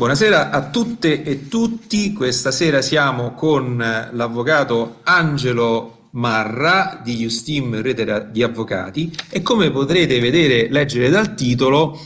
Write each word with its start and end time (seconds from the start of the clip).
Buonasera 0.00 0.48
a 0.48 0.70
tutte 0.70 1.22
e 1.22 1.46
tutti, 1.46 2.14
questa 2.14 2.50
sera 2.50 2.80
siamo 2.80 3.34
con 3.34 3.76
l'avvocato 4.12 5.00
Angelo 5.02 6.08
Marra 6.12 7.02
di 7.04 7.16
Justim 7.16 7.82
Rete 7.82 8.28
di 8.32 8.42
Avvocati 8.42 9.14
e 9.28 9.42
come 9.42 9.70
potrete 9.70 10.18
vedere, 10.18 10.70
leggere 10.70 11.10
dal 11.10 11.34
titolo, 11.34 12.00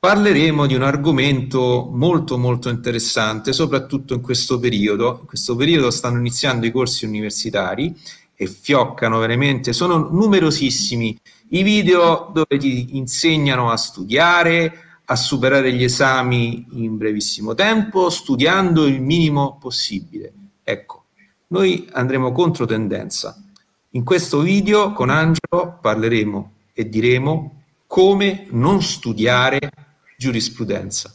parleremo 0.00 0.66
di 0.66 0.74
un 0.74 0.82
argomento 0.82 1.88
molto 1.92 2.38
molto 2.38 2.70
interessante, 2.70 3.52
soprattutto 3.52 4.14
in 4.14 4.20
questo 4.20 4.58
periodo. 4.58 5.18
In 5.20 5.26
questo 5.28 5.54
periodo 5.54 5.92
stanno 5.92 6.18
iniziando 6.18 6.66
i 6.66 6.72
corsi 6.72 7.04
universitari 7.04 7.96
e 8.34 8.48
fioccano 8.48 9.20
veramente, 9.20 9.72
sono 9.72 10.08
numerosissimi 10.10 11.16
i 11.50 11.62
video 11.62 12.32
dove 12.34 12.58
ti 12.58 12.96
insegnano 12.96 13.70
a 13.70 13.76
studiare, 13.76 14.87
a 15.10 15.16
superare 15.16 15.72
gli 15.72 15.84
esami 15.84 16.66
in 16.72 16.98
brevissimo 16.98 17.54
tempo, 17.54 18.10
studiando 18.10 18.86
il 18.86 19.00
minimo 19.00 19.56
possibile. 19.58 20.32
Ecco, 20.62 21.04
noi 21.48 21.88
andremo 21.92 22.30
contro 22.30 22.66
tendenza. 22.66 23.42
In 23.90 24.04
questo 24.04 24.40
video 24.40 24.92
con 24.92 25.08
Angelo 25.08 25.78
parleremo 25.80 26.52
e 26.74 26.88
diremo 26.90 27.62
come 27.86 28.48
non 28.50 28.82
studiare 28.82 29.70
giurisprudenza. 30.18 31.14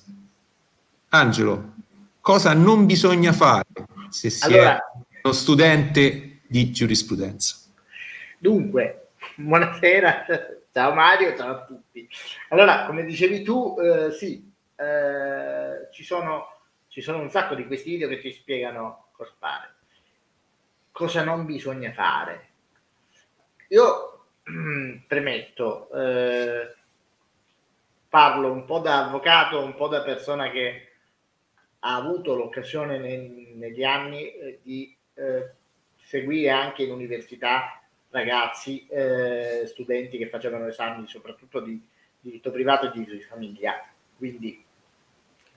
Angelo, 1.10 1.74
cosa 2.20 2.54
non 2.54 2.88
bisogna 2.88 3.32
fare 3.32 3.68
se 4.10 4.32
si 4.32 4.44
allora, 4.44 4.78
è 4.78 5.20
uno 5.22 5.34
studente 5.34 6.40
di 6.48 6.72
giurisprudenza? 6.72 7.58
Dunque, 8.40 9.10
buonasera 9.36 10.26
Ciao 10.74 10.92
Mario, 10.92 11.38
ciao 11.38 11.52
a 11.52 11.66
tutti. 11.66 12.10
Allora, 12.50 12.88
come 12.88 13.06
dicevi 13.06 13.44
tu, 13.44 13.76
eh, 13.80 14.10
sì, 14.10 14.52
eh, 14.76 15.88
ci, 15.92 16.04
sono, 16.04 16.62
ci 16.88 17.00
sono 17.00 17.20
un 17.20 17.30
sacco 17.30 17.54
di 17.54 17.68
questi 17.68 17.92
video 17.92 18.08
che 18.08 18.20
ti 18.20 18.32
spiegano 18.32 19.10
cosa 19.12 19.34
fare. 19.38 19.76
Cosa 20.92 21.24
non 21.24 21.46
bisogna 21.46 21.92
fare. 21.92 22.50
Io 23.68 24.30
premetto, 25.06 25.92
eh, 25.92 26.76
parlo 28.10 28.52
un 28.52 28.66
po' 28.66 28.80
da 28.80 29.06
avvocato, 29.06 29.64
un 29.64 29.76
po' 29.76 29.90
da 29.90 30.02
persona 30.02 30.50
che 30.50 30.94
ha 31.82 31.96
avuto 31.96 32.34
l'occasione 32.34 32.98
nei, 32.98 33.54
negli 33.54 33.84
anni 33.84 34.32
eh, 34.32 34.60
di 34.64 34.98
eh, 35.14 35.52
seguire 35.98 36.50
anche 36.50 36.82
in 36.82 36.92
università 36.94 37.78
ragazzi, 38.14 38.86
eh, 38.88 39.64
studenti 39.66 40.20
che 40.20 40.28
facevano 40.28 40.68
esami 40.68 41.08
soprattutto 41.08 41.60
di 41.60 41.82
diritto 42.20 42.52
privato 42.52 42.86
e 42.86 42.92
di 42.92 43.00
diritto 43.00 43.16
di 43.16 43.24
famiglia. 43.24 43.84
Quindi 44.16 44.64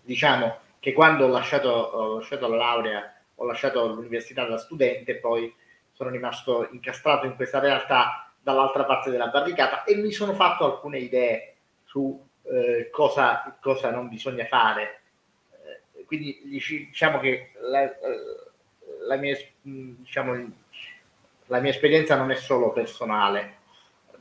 diciamo 0.00 0.58
che 0.80 0.92
quando 0.94 1.26
ho 1.26 1.28
lasciato, 1.28 1.68
ho 1.68 2.16
lasciato 2.16 2.48
la 2.48 2.56
laurea, 2.56 3.14
ho 3.34 3.44
lasciato 3.44 3.86
l'università 3.86 4.46
da 4.46 4.56
studente, 4.56 5.16
poi 5.16 5.54
sono 5.92 6.08
rimasto 6.10 6.68
incastrato 6.72 7.26
in 7.26 7.36
questa 7.36 7.58
realtà 7.58 8.32
dall'altra 8.42 8.84
parte 8.84 9.10
della 9.10 9.28
barricata 9.28 9.84
e 9.84 9.96
mi 9.96 10.10
sono 10.10 10.32
fatto 10.32 10.64
alcune 10.64 10.98
idee 10.98 11.54
su 11.84 12.18
eh, 12.44 12.88
cosa, 12.90 13.56
cosa, 13.60 13.90
non 13.90 14.08
bisogna 14.08 14.46
fare. 14.46 15.00
Eh, 15.96 16.04
quindi 16.04 16.40
diciamo 16.44 17.18
che 17.18 17.52
la, 17.60 17.92
la 19.06 19.16
mia, 19.16 19.36
diciamo, 19.60 20.64
la 21.46 21.60
mia 21.60 21.70
esperienza 21.70 22.16
non 22.16 22.30
è 22.30 22.34
solo 22.34 22.72
personale, 22.72 23.58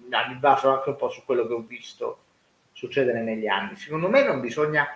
mi 0.07 0.35
baso 0.35 0.71
anche 0.71 0.89
un 0.89 0.95
po' 0.95 1.09
su 1.09 1.23
quello 1.25 1.47
che 1.47 1.53
ho 1.53 1.61
visto 1.61 2.19
succedere 2.71 3.21
negli 3.21 3.47
anni. 3.47 3.75
Secondo 3.75 4.09
me 4.09 4.23
non 4.23 4.39
bisogna 4.39 4.87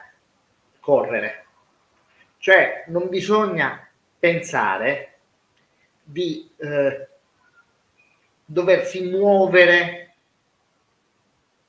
correre, 0.79 1.45
cioè 2.37 2.85
non 2.87 3.09
bisogna 3.09 3.87
pensare 4.19 5.19
di 6.03 6.49
eh, 6.57 7.07
doversi 8.45 9.09
muovere 9.09 10.15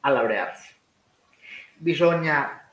a 0.01 0.11
laurearsi. 0.11 0.75
Bisogna 1.77 2.71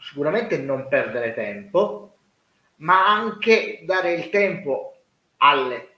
sicuramente 0.00 0.58
non 0.58 0.88
perdere 0.88 1.34
tempo, 1.34 2.16
ma 2.76 3.06
anche 3.06 3.82
dare 3.84 4.14
il 4.14 4.30
tempo 4.30 4.96
alle 5.38 5.93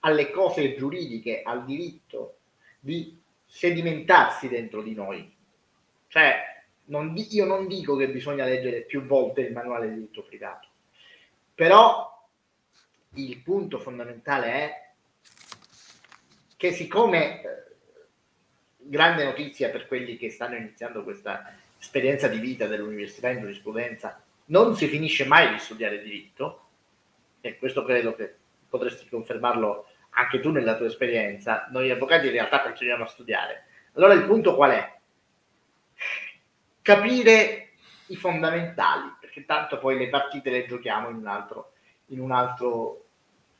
alle 0.00 0.30
cose 0.30 0.74
giuridiche, 0.74 1.42
al 1.42 1.64
diritto 1.64 2.38
di 2.78 3.18
sedimentarsi 3.44 4.48
dentro 4.48 4.82
di 4.82 4.94
noi. 4.94 5.36
Cioè, 6.08 6.64
non, 6.86 7.14
io 7.16 7.44
non 7.44 7.66
dico 7.66 7.96
che 7.96 8.08
bisogna 8.08 8.44
leggere 8.44 8.82
più 8.82 9.04
volte 9.04 9.42
il 9.42 9.52
manuale 9.52 9.88
di 9.88 9.94
diritto 9.94 10.22
privato, 10.22 10.68
però 11.54 12.28
il 13.14 13.38
punto 13.38 13.78
fondamentale 13.78 14.46
è 14.46 14.90
che 16.56 16.72
siccome 16.72 17.42
eh, 17.42 17.46
grande 18.76 19.24
notizia 19.24 19.70
per 19.70 19.86
quelli 19.86 20.16
che 20.16 20.30
stanno 20.30 20.56
iniziando 20.56 21.02
questa 21.02 21.56
esperienza 21.78 22.28
di 22.28 22.38
vita 22.38 22.66
dell'università 22.66 23.30
in 23.30 23.40
giurisprudenza, 23.40 24.22
non 24.46 24.76
si 24.76 24.86
finisce 24.86 25.24
mai 25.24 25.52
di 25.52 25.58
studiare 25.58 26.02
diritto, 26.02 26.66
e 27.40 27.56
questo 27.56 27.84
credo 27.84 28.14
che 28.14 28.34
potresti 28.70 29.08
confermarlo 29.08 29.86
anche 30.10 30.40
tu 30.40 30.50
nella 30.50 30.76
tua 30.76 30.86
esperienza, 30.86 31.68
noi 31.70 31.90
avvocati 31.90 32.26
in 32.26 32.32
realtà 32.32 32.62
continuiamo 32.62 33.04
a 33.04 33.08
studiare. 33.08 33.64
Allora 33.94 34.14
il 34.14 34.24
punto 34.24 34.54
qual 34.54 34.70
è? 34.70 34.98
Capire 36.80 37.72
i 38.06 38.16
fondamentali, 38.16 39.14
perché 39.20 39.44
tanto 39.44 39.78
poi 39.78 39.98
le 39.98 40.08
partite 40.08 40.50
le 40.50 40.66
giochiamo 40.66 41.08
in 41.10 41.16
un 41.16 41.26
altro, 41.26 41.72
in 42.06 42.20
un 42.20 42.32
altro, 42.32 43.04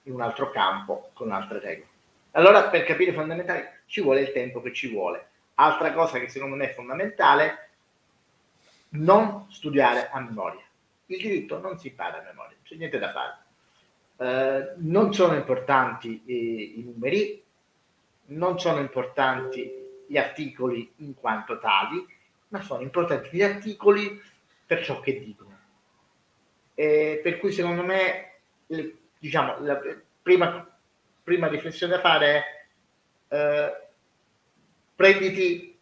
in 0.05 0.15
un 0.15 0.23
altro 0.23 0.51
campo, 0.51 1.11
con 1.13 1.31
altre 1.31 1.61
regole. 1.61 1.89
Allora 2.33 2.69
per 2.69 2.85
capire 2.85 3.11
i 3.11 3.15
fondamentali 3.15 3.65
ci 3.87 4.01
vuole 4.01 4.21
il 4.21 4.33
tempo 4.33 4.61
che 4.61 4.73
ci 4.73 4.89
vuole. 4.89 5.29
Altra 5.55 5.93
cosa 5.93 6.19
che 6.19 6.29
secondo 6.29 6.57
me 6.57 6.71
è 6.71 6.75
fondamentale, 6.75 7.69
non 8.91 9.47
studiare 9.51 10.09
a 10.11 10.21
memoria. 10.21 10.65
Il 11.07 11.21
diritto 11.21 11.61
non 11.61 11.79
si 11.79 11.89
impara 11.89 12.19
a 12.19 12.23
memoria, 12.23 12.57
c'è 12.63 12.77
niente 12.77 12.99
da 12.99 13.11
fare 13.11 13.49
eh, 14.21 14.75
non 14.77 15.15
sono 15.15 15.35
importanti 15.35 16.23
i, 16.27 16.79
i 16.79 16.85
numeri, 16.85 17.43
non 18.27 18.61
sono 18.61 18.81
importanti 18.81 20.05
gli 20.07 20.19
articoli 20.19 20.93
in 20.97 21.15
quanto 21.15 21.59
tali, 21.59 22.05
ma 22.49 22.61
sono 22.61 22.83
importanti 22.83 23.31
gli 23.33 23.43
articoli 23.43 24.21
per 24.67 24.85
ciò 24.85 25.01
che 25.01 25.19
dicono. 25.19 25.59
E 26.75 27.21
per 27.23 27.39
cui 27.39 27.51
secondo 27.51 27.83
me, 27.83 28.41
diciamo, 29.19 29.61
la 29.61 29.81
prima, 30.21 30.79
prima 31.23 31.49
riflessione 31.49 31.95
da 31.95 32.01
fare 32.01 32.45
è 33.29 33.35
eh, 33.35 33.89
prenditi 34.95 35.79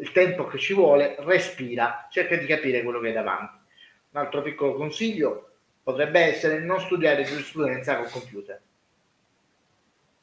il 0.00 0.12
tempo 0.12 0.46
che 0.46 0.58
ci 0.58 0.74
vuole, 0.74 1.16
respira, 1.20 2.06
cerca 2.10 2.36
di 2.36 2.44
capire 2.44 2.82
quello 2.82 3.00
che 3.00 3.08
hai 3.08 3.14
davanti. 3.14 3.56
Un 4.10 4.20
altro 4.20 4.42
piccolo 4.42 4.74
consiglio, 4.74 5.47
potrebbe 5.88 6.20
essere 6.20 6.58
non 6.58 6.78
studiare 6.80 7.24
giurisprudenza 7.24 7.96
col 7.96 8.10
computer. 8.10 8.60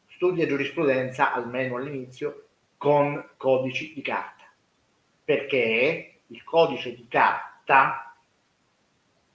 Studia 0.09 0.45
giurisprudenza, 0.45 1.33
almeno 1.33 1.77
all'inizio, 1.77 2.49
con 2.77 3.31
codici 3.35 3.91
di 3.95 4.03
carta, 4.03 4.43
perché 5.23 6.19
il 6.27 6.43
codice 6.43 6.93
di 6.93 7.07
carta, 7.07 8.15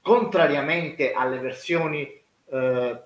contrariamente 0.00 1.12
alle 1.12 1.40
versioni 1.40 2.02
eh, 2.02 3.02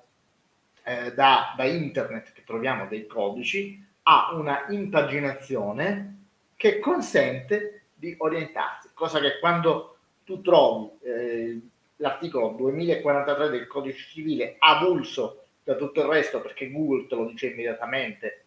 eh, 0.83 1.15
da, 1.15 1.55
da 1.57 1.65
internet 1.65 2.31
che 2.35 2.45
troviamo 2.45 2.87
dei 2.89 3.07
codici, 3.07 3.83
ha 4.03 4.35
una 4.35 4.67
impaginazione 4.69 6.27
che 6.57 6.79
consente 6.79 7.87
di 7.95 8.15
orientarsi, 8.19 8.91
cosa 8.93 9.19
che 9.19 9.39
quando 9.39 9.97
tu 10.25 10.43
trovi 10.43 10.91
eh, 11.01 11.61
l'articolo 11.97 12.49
2043 12.51 13.49
del 13.51 13.67
codice 13.67 14.07
civile 14.09 14.57
avulso 14.59 15.45
da 15.63 15.77
tutto 15.77 16.01
il 16.01 16.09
resto 16.09 16.41
perché 16.41 16.71
Google 16.71 17.07
te 17.07 17.15
lo 17.15 17.27
dice 17.27 17.49
immediatamente 17.49 18.45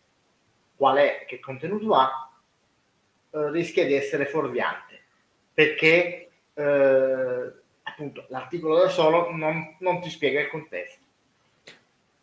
qual 0.75 0.97
è, 0.97 1.25
che 1.27 1.39
contenuto 1.39 1.93
ha, 1.93 2.31
eh, 3.31 3.51
rischia 3.51 3.85
di 3.85 3.93
essere 3.93 4.25
fuorviante 4.25 5.01
perché 5.53 6.29
eh, 6.53 7.51
appunto 7.83 8.25
l'articolo 8.29 8.77
da 8.77 8.89
solo 8.89 9.31
non, 9.31 9.75
non 9.79 10.01
ti 10.01 10.09
spiega 10.09 10.41
il 10.41 10.49
contesto. 10.49 11.05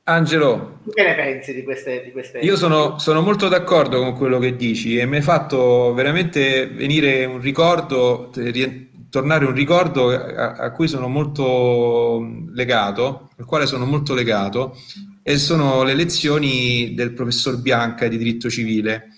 Angelo, 0.07 0.81
tu 0.85 0.91
che 0.91 1.03
ne 1.03 1.15
pensi 1.15 1.55
di 1.55 1.63
queste? 1.63 2.03
Di 2.05 2.13
queste... 2.13 2.39
Io 2.41 2.57
sono, 2.57 2.99
sono, 2.99 3.23
molto 3.23 3.49
d'accordo 3.49 4.01
con 4.01 4.15
quello 4.15 4.39
che 4.39 4.55
dici 4.55 4.99
e 4.99 5.07
mi 5.07 5.17
hai 5.17 5.23
fatto 5.23 5.95
veramente 5.95 6.67
venire 6.67 7.25
un 7.25 7.41
ricordo, 7.41 8.31
tornare 9.15 9.45
un 9.45 9.55
ricordo 9.55 10.11
a, 10.11 10.55
a, 10.55 10.73
cui 10.73 10.89
sono 10.89 11.07
molto 11.07 12.49
legato, 12.53 13.31
al 13.39 13.45
quale 13.45 13.65
sono 13.65 13.87
molto 13.87 14.13
legato, 14.13 14.77
e 15.23 15.39
sono 15.39 15.85
le 15.85 15.95
lezioni 15.95 16.95
del 16.95 17.13
professor 17.13 17.61
Bianca 17.61 18.09
di 18.09 18.19
diritto 18.19 18.51
civile, 18.51 19.11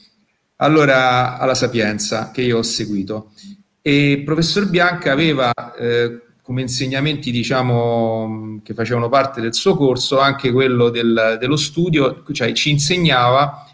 allora 0.56 1.38
alla 1.38 1.54
Sapienza, 1.54 2.30
che 2.30 2.42
io 2.42 2.58
ho 2.58 2.62
seguito. 2.62 3.32
E 3.80 4.10
il 4.10 4.22
professor 4.22 4.68
Bianca 4.68 5.12
aveva 5.12 5.50
eh, 5.78 6.20
come 6.42 6.60
insegnamenti 6.60 7.30
diciamo 7.30 8.60
che 8.62 8.74
facevano 8.74 9.08
parte 9.08 9.40
del 9.40 9.54
suo 9.54 9.76
corso 9.76 10.18
anche 10.18 10.52
quello 10.52 10.90
del, 10.90 11.38
dello 11.40 11.56
studio, 11.56 12.22
cioè 12.32 12.52
ci 12.52 12.68
insegnava 12.68 13.66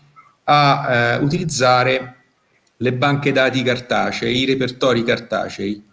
a 0.44 0.86
eh, 0.88 1.16
utilizzare 1.16 2.14
le 2.76 2.92
banche 2.92 3.32
dati 3.32 3.60
cartacei, 3.64 4.38
i 4.38 4.44
repertori 4.44 5.02
cartacei. 5.02 5.90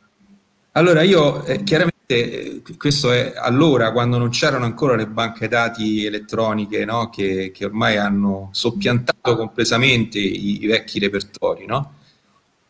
Allora 0.73 1.01
io 1.01 1.43
eh, 1.45 1.63
chiaramente, 1.63 1.95
eh, 2.07 2.61
questo 2.77 3.11
è 3.11 3.33
allora 3.35 3.91
quando 3.91 4.17
non 4.17 4.29
c'erano 4.29 4.65
ancora 4.65 4.95
le 4.95 5.07
banche 5.07 5.47
dati 5.47 6.05
elettroniche 6.05 6.85
no? 6.85 7.09
che, 7.09 7.51
che, 7.53 7.65
ormai 7.65 7.97
hanno 7.97 8.49
soppiantato 8.51 9.35
completamente 9.35 10.19
i, 10.19 10.63
i 10.63 10.67
vecchi 10.67 10.99
repertori, 10.99 11.65
no? 11.65 11.93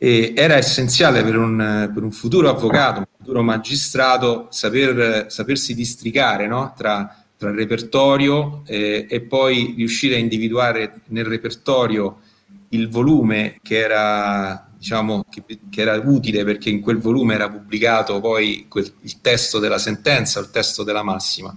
Era 0.01 0.56
essenziale 0.56 1.24
per 1.24 1.36
un, 1.36 1.92
per 1.94 2.04
un, 2.04 2.12
futuro 2.12 2.48
avvocato, 2.48 3.00
un 3.00 3.06
futuro 3.18 3.42
magistrato, 3.42 4.48
saper, 4.50 5.25
sapersi 5.30 5.75
districare 5.75 6.48
no? 6.48 6.74
tra, 6.78 7.13
tra, 7.38 7.50
il 7.50 7.56
repertorio 7.57 8.62
eh, 8.66 9.07
e 9.10 9.19
poi 9.19 9.74
riuscire 9.75 10.16
a 10.16 10.19
individuare 10.19 11.01
nel 11.07 11.25
repertorio 11.25 12.22
il 12.69 12.88
volume 12.88 13.60
che 13.62 13.78
era, 13.78 14.69
diciamo, 14.79 15.25
che, 15.29 15.43
che 15.69 15.81
era 15.81 16.01
utile 16.01 16.45
perché 16.45 16.69
in 16.69 16.79
quel 16.79 16.99
volume 16.99 17.33
era 17.33 17.49
pubblicato 17.49 18.21
poi 18.21 18.65
quel, 18.69 18.89
il 19.01 19.19
testo 19.19 19.59
della 19.59 19.77
sentenza, 19.77 20.39
il 20.39 20.49
testo 20.49 20.83
della 20.83 21.03
massima. 21.03 21.53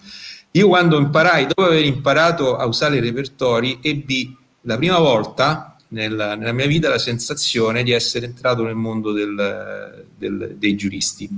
Io 0.50 0.66
quando 0.66 0.98
imparai, 0.98 1.46
dopo 1.46 1.64
aver 1.64 1.84
imparato 1.84 2.56
a 2.56 2.66
usare 2.66 2.96
i 2.96 3.00
repertori, 3.00 3.78
ebbi 3.80 4.36
la 4.62 4.76
prima 4.76 4.98
volta 4.98 5.76
nella, 5.88 6.34
nella, 6.34 6.52
mia 6.52 6.66
vita 6.66 6.88
la 6.88 6.98
sensazione 6.98 7.84
di 7.84 7.92
essere 7.92 8.26
entrato 8.26 8.64
nel 8.64 8.74
mondo 8.74 9.12
del, 9.12 10.04
del, 10.18 10.56
dei 10.58 10.74
giuristi. 10.74 11.28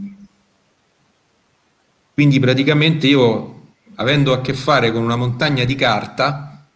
Quindi 2.15 2.41
praticamente 2.41 3.07
io, 3.07 3.63
avendo 3.97 4.33
a 4.33 4.41
che 4.41 4.55
fare 4.55 4.91
con 4.91 5.03
una 5.03 5.17
montagna 5.17 5.65
di 5.65 5.75
carta, 5.75 6.67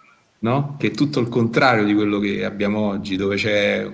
no? 0.40 0.76
che 0.78 0.88
è 0.88 0.90
tutto 0.90 1.18
il 1.20 1.28
contrario 1.28 1.84
di 1.84 1.94
quello 1.94 2.18
che 2.18 2.44
abbiamo 2.44 2.80
oggi, 2.80 3.16
dove 3.16 3.36
c'è 3.36 3.88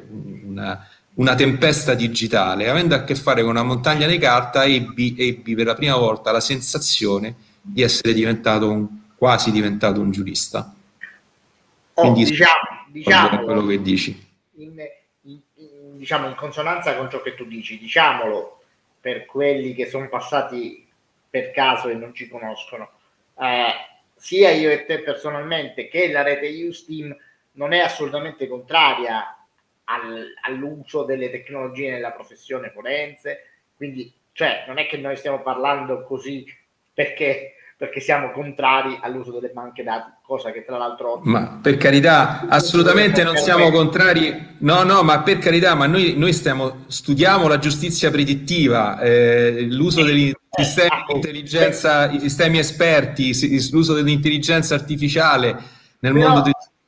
una, 0.44 0.87
una 1.14 1.34
tempesta 1.34 1.94
digitale, 1.94 2.69
avendo 2.69 2.94
a 2.94 3.05
che 3.05 3.14
fare 3.14 3.43
con 3.43 3.50
una 3.50 3.62
montagna 3.62 4.06
di 4.06 4.19
carta, 4.19 4.64
ebbi, 4.64 5.14
ebbi 5.16 5.55
per 5.55 5.66
la 5.66 5.75
prima 5.75 5.96
volta 5.96 6.32
la 6.32 6.40
sensazione 6.40 7.34
di 7.61 7.82
essere 7.82 8.12
diventato 8.12 8.70
un, 8.70 8.88
quasi 9.16 9.50
diventato 9.52 10.00
un 10.00 10.11
giurista. 10.11 10.75
Oh, 11.94 12.02
Quindi, 12.02 12.25
diciamo, 12.25 12.84
diciamo, 12.88 13.44
quello 13.44 13.66
che 13.66 13.81
dici. 13.81 14.26
In, 14.56 14.72
in, 15.22 15.40
in, 15.55 15.99
diciamo 15.99 16.26
in 16.26 16.34
consonanza 16.34 16.96
con 16.96 17.08
ciò 17.08 17.22
che 17.22 17.34
tu 17.34 17.44
dici, 17.44 17.78
diciamolo 17.78 18.62
per 19.00 19.26
quelli 19.26 19.75
che 19.75 19.87
sono 19.87 20.08
passati 20.08 20.84
per 21.31 21.52
caso 21.52 21.88
e 21.88 21.94
non 21.94 22.14
ci 22.14 22.28
conoscono. 22.28 22.90
Eh, 23.38 23.72
sia 24.16 24.50
io 24.50 24.70
e 24.70 24.84
te 24.87 25.00
personalmente 25.00 25.88
che 25.88 26.11
la 26.11 26.22
rete 26.22 26.49
Usteam 26.66 27.14
non 27.52 27.72
è 27.72 27.81
assolutamente 27.81 28.49
contraria 28.49 29.44
al, 29.85 30.33
all'uso 30.43 31.05
delle 31.05 31.31
tecnologie 31.31 31.91
nella 31.91 32.13
professione 32.13 32.71
forense, 32.71 33.41
quindi 33.77 34.13
cioè, 34.33 34.65
non 34.67 34.79
è 34.79 34.87
che 34.87 34.97
noi 34.97 35.17
stiamo 35.17 35.41
parlando 35.43 36.03
così 36.05 36.45
perché 36.93 37.55
perché 37.77 38.01
siamo 38.01 38.31
contrari 38.31 38.99
all'uso 39.03 39.33
delle 39.33 39.53
banche 39.53 39.83
dati, 39.83 40.11
cosa 40.23 40.53
che 40.53 40.65
tra 40.65 40.79
l'altro... 40.79 41.21
Ma 41.25 41.59
per 41.61 41.77
carità, 41.77 42.47
assolutamente 42.49 43.25
non 43.25 43.37
siamo 43.37 43.71
contrari, 43.71 44.57
no, 44.59 44.85
no, 44.85 45.03
ma 45.03 45.21
per 45.23 45.39
carità, 45.39 45.75
ma 45.75 45.87
noi, 45.87 46.17
noi 46.17 46.33
stiamo, 46.33 46.85
studiamo 46.87 47.49
la 47.49 47.59
giustizia 47.59 48.11
predittiva, 48.11 49.01
eh, 49.01 49.67
l'uso 49.69 50.05
degli 50.05 50.33
sistemi 50.51 51.05
di 51.09 51.15
intelligenza, 51.15 52.11
i 52.11 52.21
sistemi 52.21 52.59
esperti, 52.59 53.33
l'uso 53.73 53.93
dell'intelligenza 53.93 54.75
artificiale 54.77 55.49
nel 55.99 56.13
però, 56.13 56.29
mondo 56.29 56.43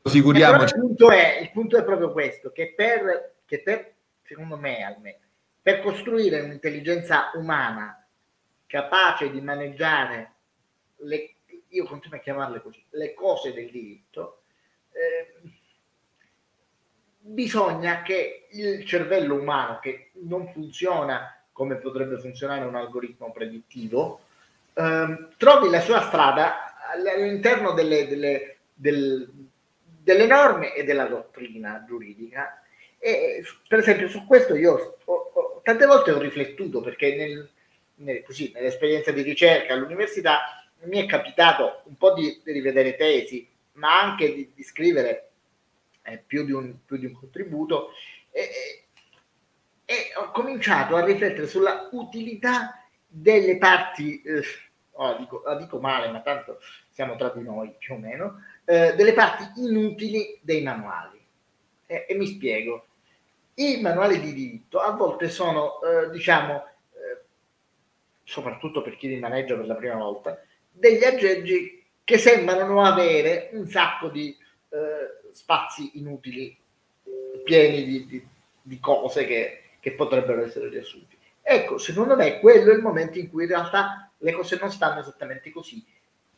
figuriamoci. 0.09 0.75
Il 0.75 0.81
punto, 0.81 1.11
è, 1.11 1.39
il 1.41 1.51
punto 1.53 1.77
è 1.77 1.85
proprio 1.85 2.13
questo, 2.13 2.53
che 2.53 2.73
per, 2.75 3.37
che 3.45 3.63
per 3.63 3.95
secondo 4.23 4.57
me 4.57 4.83
almeno, 4.83 5.19
per 5.63 5.81
costruire 5.81 6.41
un'intelligenza 6.41 7.31
umana 7.35 8.07
capace 8.67 9.31
di 9.31 9.41
maneggiare 9.41 10.33
le, 10.99 11.35
io 11.69 11.85
continuo 11.85 12.19
a 12.19 12.21
chiamarle 12.21 12.61
così, 12.61 12.85
le 12.91 13.15
cose 13.15 13.53
del 13.53 13.71
diritto, 13.71 14.43
eh, 14.93 15.51
bisogna 17.19 18.03
che 18.03 18.49
il 18.51 18.85
cervello 18.85 19.35
umano, 19.35 19.79
che 19.81 20.11
non 20.23 20.49
funziona 20.53 21.37
come 21.53 21.77
potrebbe 21.77 22.19
funzionare 22.19 22.65
un 22.65 22.77
algoritmo 22.77 23.33
predittivo, 23.33 24.21
eh, 24.75 25.29
trovi 25.37 25.71
la 25.71 25.81
sua 25.81 26.03
strada 26.03 26.75
all'interno 26.93 27.73
delle, 27.73 28.07
delle, 28.07 28.59
del, 28.73 29.46
delle, 30.07 30.27
norme 30.27 30.73
e 30.73 30.85
della 30.85 31.07
dottrina 31.07 31.85
giuridica. 31.85 32.63
E 32.97 33.45
per 33.67 33.81
esempio 33.81 34.09
su 34.09 34.25
questo 34.25 34.55
io 34.55 34.97
ho, 35.05 35.13
ho, 35.13 35.61
tante 35.65 35.85
volte 35.85 36.13
ho 36.13 36.19
riflettuto 36.21 36.81
perché 36.81 37.17
nel, 37.17 37.51
nel, 37.97 38.23
così, 38.23 38.53
nell'esperienza 38.55 39.11
di 39.11 39.23
ricerca 39.23 39.75
all'università 39.75 40.65
mi 40.85 41.03
è 41.03 41.07
capitato 41.07 41.83
un 41.87 41.97
po' 41.97 42.15
di, 42.15 42.41
di 42.45 42.53
rivedere 42.53 42.95
tesi, 42.95 43.49
ma 43.73 44.01
anche 44.01 44.33
di, 44.33 44.53
di 44.55 44.63
scrivere 44.63 45.31
eh, 46.03 46.23
più, 46.25 46.45
di 46.45 46.53
un, 46.53 46.77
più, 46.85 46.97
di 46.99 47.07
un, 47.07 47.15
contributo 47.15 47.91
e, 48.31 48.85
e, 49.85 50.13
ho 50.17 50.31
cominciato 50.31 50.95
a 50.95 51.05
riflettere 51.05 51.49
sulla 51.49 51.89
utilità 51.91 52.87
delle 53.07 53.59
parti, 53.59 54.23
eh, 54.23 54.43
oh, 54.93 55.17
dico, 55.19 55.43
la 55.45 55.57
dico 55.57 55.81
male, 55.81 56.11
ma 56.11 56.21
tanto 56.21 56.61
siamo 56.91 57.17
tra 57.17 57.31
di 57.31 57.43
noi 57.43 57.75
più 57.77 57.95
o 57.95 57.99
meno, 57.99 58.43
eh, 58.67 58.95
delle 58.95 59.13
parti 59.15 59.63
inutili 59.63 60.39
dei 60.43 60.63
manuali. 60.63 61.15
e 61.87 62.15
mi 62.15 62.27
spiego. 62.27 62.87
I 63.55 63.81
manuali 63.81 64.21
di 64.21 64.35
diritto 64.35 64.81
a 64.81 64.91
volte 64.91 65.29
sono, 65.29 65.81
eh, 65.81 66.11
diciamo, 66.11 66.67
eh, 66.93 67.25
soprattutto 68.25 68.83
per 68.83 68.97
chi 68.97 69.09
li 69.09 69.19
maneggia 69.19 69.55
per 69.55 69.67
la 69.67 69.77
prima 69.77 69.95
volta, 69.95 70.43
degli 70.71 71.05
aggeggi 71.05 71.85
che 72.05 72.19
sembrano 72.19 72.83
avere 72.83 73.51
un 73.53 73.67
sacco 73.69 74.09
di 74.09 74.37
eh, 74.69 75.33
spazi 75.33 75.93
inutili, 75.95 76.57
pieni 77.45 77.85
di, 77.85 78.07
di, 78.07 78.27
di 78.61 78.81
cose 78.81 79.25
che, 79.25 79.63
che, 79.81 79.93
potrebbero 79.93 80.45
essere 80.45 80.69
riassunti. 80.69 81.17
Ecco, 81.41 81.79
secondo 81.79 82.17
me 82.17 82.41
quello 82.41 82.73
è 82.73 82.75
il 82.75 82.83
momento 82.83 83.19
in 83.19 83.31
cui 83.31 83.45
in 83.45 83.51
realtà 83.51 84.11
le 84.19 84.33
cose 84.33 84.59
non 84.61 84.71
stanno 84.71 85.01
esattamente 85.01 85.51
così, 85.51 85.85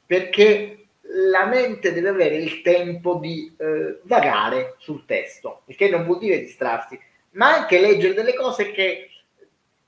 perché 0.07 0.88
la 1.11 1.47
mente 1.47 1.93
deve 1.93 2.11
avere 2.11 2.37
il 2.37 2.61
tempo 2.61 3.15
di 3.15 3.55
eh, 3.59 4.01
vagare 4.03 4.75
sul 4.79 5.05
testo, 5.07 5.63
il 5.67 5.77
che 5.77 5.89
non 5.89 6.05
vuol 6.05 6.19
dire 6.19 6.41
distrarsi, 6.41 6.99
ma 7.33 7.55
anche 7.55 7.81
leggere 7.81 8.15
delle 8.15 8.35
cose 8.35 8.71
che 8.73 9.11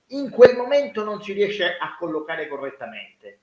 in 0.09 0.31
quel 0.31 0.57
momento 0.57 1.05
non 1.05 1.23
si 1.23 1.33
riesce 1.33 1.77
a 1.79 1.97
collocare 1.99 2.49
correttamente. 2.49 3.39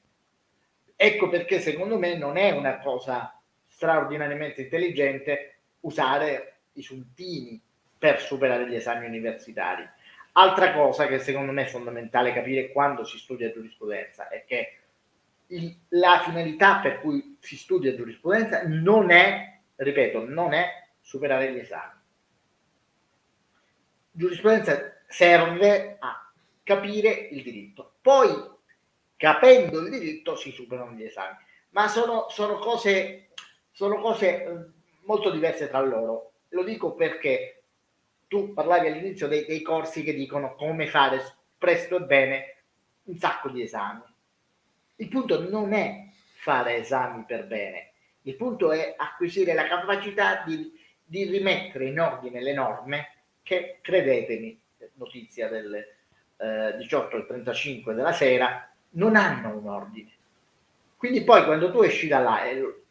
Ecco 0.95 1.29
perché 1.29 1.59
secondo 1.59 1.97
me 1.99 2.17
non 2.17 2.37
è 2.37 2.51
una 2.51 2.79
cosa 2.79 3.39
straordinariamente 3.67 4.63
intelligente 4.63 5.57
usare 5.81 6.55
i 6.73 6.83
puntini 6.83 7.61
per 7.97 8.19
superare 8.19 8.67
gli 8.67 8.75
esami 8.75 9.05
universitari. 9.05 9.87
Altra 10.33 10.73
cosa 10.73 11.07
che 11.07 11.19
secondo 11.19 11.51
me 11.51 11.63
è 11.63 11.67
fondamentale 11.67 12.33
capire 12.33 12.71
quando 12.71 13.03
si 13.03 13.17
studia 13.17 13.51
giurisprudenza 13.51 14.27
è 14.29 14.43
che 14.45 14.76
il, 15.47 15.75
la 15.89 16.21
finalità 16.23 16.79
per 16.79 16.99
cui 16.99 17.37
si 17.39 17.55
studia 17.55 17.95
giurisprudenza 17.95 18.63
non 18.65 19.11
è, 19.11 19.59
ripeto, 19.75 20.25
non 20.27 20.53
è 20.53 20.87
superare 20.99 21.53
gli 21.53 21.59
esami. 21.59 21.93
Giurisprudenza 24.11 25.01
serve 25.07 25.97
a 25.99 26.31
capire 26.63 27.09
il 27.31 27.43
diritto. 27.43 27.93
Poi 28.01 28.55
capendo 29.15 29.79
il 29.79 29.89
diritto 29.89 30.35
si 30.35 30.51
superano 30.51 30.91
gli 30.91 31.03
esami. 31.03 31.37
Ma 31.69 31.87
sono, 31.87 32.27
sono, 32.29 32.57
cose, 32.57 33.29
sono 33.71 33.99
cose 33.99 34.43
eh, 34.43 34.65
molto 35.03 35.29
diverse 35.31 35.69
tra 35.69 35.79
loro. 35.81 36.31
Lo 36.49 36.63
dico 36.63 36.93
perché 36.93 37.63
tu 38.27 38.53
parlavi 38.53 38.87
all'inizio 38.87 39.27
dei, 39.27 39.45
dei 39.45 39.61
corsi 39.61 40.03
che 40.03 40.13
dicono 40.13 40.55
come 40.55 40.87
fare 40.87 41.21
presto 41.57 41.97
e 41.97 42.01
bene 42.01 42.55
un 43.03 43.17
sacco 43.17 43.49
di 43.49 43.61
esami. 43.61 44.01
Il 44.97 45.07
punto 45.07 45.49
non 45.49 45.73
è 45.73 46.07
fare 46.33 46.77
esami 46.77 47.23
per 47.25 47.47
bene, 47.47 47.91
il 48.23 48.35
punto 48.35 48.71
è 48.71 48.93
acquisire 48.97 49.53
la 49.53 49.67
capacità 49.67 50.43
di, 50.45 50.71
di 51.03 51.23
rimettere 51.25 51.87
in 51.87 51.99
ordine 51.99 52.41
le 52.41 52.53
norme 52.53 53.15
che, 53.41 53.79
credetemi, 53.81 54.59
notizia 54.95 55.47
delle 55.47 55.95
eh, 56.37 56.75
18 56.77 57.15
al 57.15 57.25
35 57.25 57.93
della 57.93 58.11
sera, 58.11 58.69
non 58.91 59.15
hanno 59.15 59.57
un 59.57 59.67
ordine. 59.67 60.11
Quindi 60.97 61.23
poi 61.23 61.45
quando 61.45 61.71
tu 61.71 61.81
esci 61.81 62.07
da 62.07 62.19
là 62.19 62.43
eh, 62.43 62.83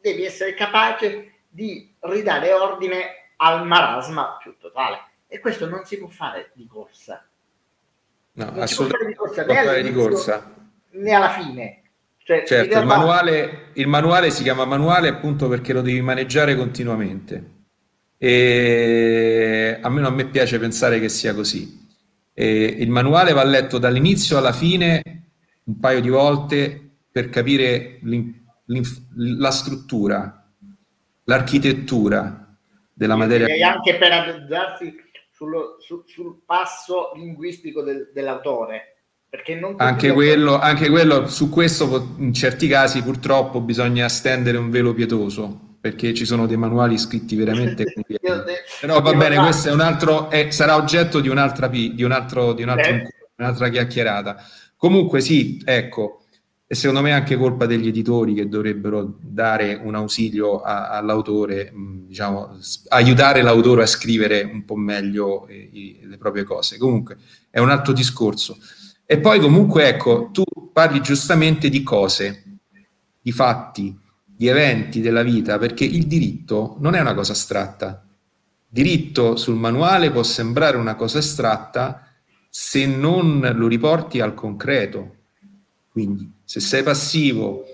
devi 0.00 0.24
essere 0.24 0.54
capace 0.54 1.32
di 1.48 1.94
ridare 2.00 2.52
ordine 2.52 3.30
al 3.36 3.66
marasma 3.66 4.36
più 4.42 4.56
totale 4.58 5.12
e 5.28 5.38
questo 5.40 5.68
non 5.68 5.84
si 5.84 5.98
può 5.98 6.08
fare 6.08 6.50
di 6.54 6.66
corsa. 6.66 7.26
No, 8.32 8.44
non 8.46 8.60
assolutamente 8.60 9.14
corsa, 9.14 9.44
né, 9.44 9.54
fare 9.54 9.82
di 9.82 9.92
corsa. 9.92 10.53
Né 10.94 11.12
alla 11.12 11.30
fine. 11.30 11.82
Cioè, 12.18 12.44
certo, 12.46 12.78
il, 12.78 12.86
manuale, 12.86 13.70
il 13.74 13.86
manuale 13.86 14.30
si 14.30 14.42
chiama 14.42 14.64
manuale 14.64 15.08
appunto 15.08 15.46
perché 15.48 15.72
lo 15.72 15.82
devi 15.82 16.00
maneggiare 16.00 16.56
continuamente. 16.56 17.52
E 18.16 19.78
almeno 19.82 20.08
a 20.08 20.10
me 20.10 20.26
piace 20.26 20.58
pensare 20.58 20.98
che 21.00 21.10
sia 21.10 21.34
così. 21.34 21.82
E 22.32 22.64
il 22.78 22.88
manuale 22.88 23.32
va 23.32 23.44
letto 23.44 23.78
dall'inizio 23.78 24.38
alla 24.38 24.52
fine 24.52 25.02
un 25.64 25.78
paio 25.78 26.00
di 26.00 26.08
volte 26.08 26.90
per 27.10 27.28
capire 27.28 28.00
la 29.14 29.50
struttura, 29.50 30.50
l'architettura 31.24 32.56
della 32.92 33.16
materia. 33.16 33.46
E 33.46 33.62
anche 33.62 33.96
per 33.96 34.12
adagiarsi 34.12 34.94
sul, 35.30 35.76
sul, 35.80 36.04
sul, 36.06 36.42
passo 36.46 37.12
linguistico 37.14 37.82
del, 37.82 38.10
dell'autore. 38.12 38.93
Anche, 39.78 40.12
quello, 40.12 40.58
anche 40.58 40.88
quello, 40.88 41.26
su 41.28 41.48
questo 41.48 42.14
in 42.18 42.32
certi 42.32 42.68
casi 42.68 43.02
purtroppo 43.02 43.60
bisogna 43.60 44.08
stendere 44.08 44.58
un 44.58 44.70
velo 44.70 44.94
pietoso 44.94 45.72
perché 45.80 46.14
ci 46.14 46.24
sono 46.24 46.46
dei 46.46 46.56
manuali 46.56 46.96
scritti 46.96 47.36
veramente 47.36 47.84
però 48.80 49.02
va 49.02 49.12
bene 49.12 49.36
questo 49.36 49.68
è 49.68 49.72
un 49.72 49.80
altro 49.80 50.30
è, 50.30 50.50
sarà 50.50 50.76
oggetto 50.76 51.20
di 51.20 51.28
un'altra 51.28 51.68
di 51.68 52.02
un 52.02 52.10
altro, 52.10 52.54
di 52.54 52.62
un 52.62 52.70
altro 52.70 52.90
eh. 52.90 53.08
un'altra 53.36 53.68
chiacchierata 53.68 54.42
comunque 54.76 55.20
sì 55.20 55.60
ecco 55.62 56.24
e 56.66 56.74
secondo 56.74 57.02
me 57.02 57.10
è 57.10 57.12
anche 57.12 57.36
colpa 57.36 57.66
degli 57.66 57.86
editori 57.86 58.32
che 58.32 58.48
dovrebbero 58.48 59.18
dare 59.20 59.74
un 59.74 59.94
ausilio 59.94 60.60
a, 60.62 60.88
all'autore, 60.88 61.70
diciamo, 61.74 62.58
aiutare 62.88 63.42
l'autore 63.42 63.82
a 63.82 63.86
scrivere 63.86 64.42
un 64.42 64.64
po' 64.64 64.74
meglio 64.74 65.46
i, 65.50 65.68
i, 65.72 66.00
le 66.04 66.16
proprie 66.16 66.42
cose. 66.42 66.78
Comunque 66.78 67.18
è 67.50 67.58
un 67.58 67.68
altro 67.68 67.92
discorso. 67.92 68.56
E 69.06 69.18
poi 69.18 69.38
comunque 69.38 69.88
ecco, 69.88 70.30
tu 70.32 70.44
parli 70.72 71.00
giustamente 71.00 71.68
di 71.68 71.82
cose, 71.82 72.58
di 73.20 73.32
fatti, 73.32 73.96
di 74.24 74.48
eventi 74.48 75.00
della 75.00 75.22
vita, 75.22 75.58
perché 75.58 75.84
il 75.84 76.06
diritto 76.06 76.76
non 76.80 76.94
è 76.94 77.00
una 77.00 77.14
cosa 77.14 77.32
astratta. 77.32 78.06
Diritto 78.66 79.36
sul 79.36 79.56
manuale 79.56 80.10
può 80.10 80.22
sembrare 80.22 80.76
una 80.76 80.94
cosa 80.94 81.18
astratta 81.18 82.08
se 82.48 82.86
non 82.86 83.52
lo 83.54 83.68
riporti 83.68 84.20
al 84.20 84.34
concreto. 84.34 85.16
Quindi 85.90 86.32
se 86.42 86.60
sei 86.60 86.82
passivo 86.82 87.64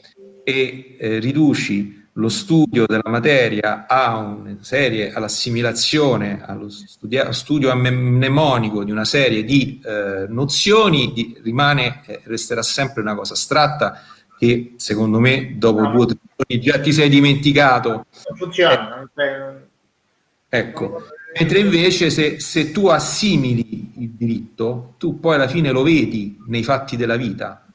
e 0.44 0.96
eh, 0.98 1.18
riduci 1.20 1.99
lo 2.14 2.28
studio 2.28 2.86
della 2.86 3.08
materia 3.08 3.86
a 3.86 4.16
una 4.16 4.56
serie, 4.60 5.12
all'assimilazione, 5.12 6.42
allo 6.44 6.68
studia, 6.68 7.30
studio 7.32 7.74
mnemonico 7.74 8.82
di 8.82 8.90
una 8.90 9.04
serie 9.04 9.44
di 9.44 9.80
eh, 9.84 10.26
nozioni, 10.28 11.12
di, 11.12 11.38
rimane, 11.42 12.02
eh, 12.06 12.20
resterà 12.24 12.62
sempre 12.62 13.02
una 13.02 13.14
cosa 13.14 13.34
astratta 13.34 14.02
che 14.38 14.72
secondo 14.76 15.20
me 15.20 15.56
dopo 15.58 15.82
no. 15.82 15.90
due 15.90 16.02
o 16.02 16.06
tre 16.06 16.16
giorni 16.36 16.60
già 16.60 16.80
ti 16.80 16.92
sei 16.92 17.08
dimenticato. 17.08 17.90
Non 17.90 18.36
funziona. 18.36 19.08
Eh, 19.14 20.58
ecco, 20.58 21.02
mentre 21.38 21.58
invece 21.58 22.10
se, 22.10 22.40
se 22.40 22.72
tu 22.72 22.86
assimili 22.88 23.92
il 23.98 24.10
diritto, 24.10 24.94
tu 24.98 25.20
poi 25.20 25.36
alla 25.36 25.48
fine 25.48 25.70
lo 25.70 25.82
vedi 25.82 26.38
nei 26.48 26.64
fatti 26.64 26.96
della 26.96 27.16
vita, 27.16 27.66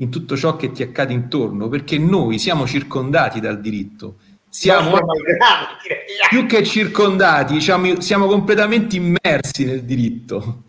in 0.00 0.10
tutto 0.10 0.36
ciò 0.36 0.56
che 0.56 0.72
ti 0.72 0.82
accade 0.82 1.12
intorno, 1.12 1.68
perché 1.68 1.98
noi 1.98 2.38
siamo 2.38 2.66
circondati 2.66 3.40
dal 3.40 3.60
diritto. 3.60 4.16
Siamo 4.48 4.98
più 6.28 6.46
che 6.46 6.64
circondati, 6.64 7.52
diciamo, 7.52 8.00
siamo 8.00 8.26
completamente 8.26 8.96
immersi 8.96 9.64
nel 9.64 9.84
diritto. 9.84 10.64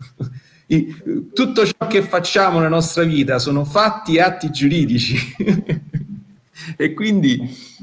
Tutto 1.34 1.66
ciò 1.66 1.86
che 1.88 2.02
facciamo 2.02 2.58
nella 2.58 2.68
nostra 2.68 3.02
vita 3.02 3.38
sono 3.38 3.64
fatti 3.64 4.16
e 4.16 4.20
atti 4.20 4.50
giuridici. 4.50 5.16
e 6.76 6.94
quindi 6.94 7.40